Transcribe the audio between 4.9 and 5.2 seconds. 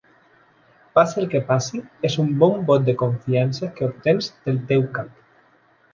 cap.